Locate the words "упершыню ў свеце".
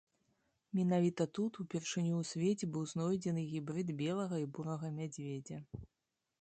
1.65-2.71